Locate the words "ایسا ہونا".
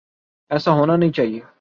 0.51-0.95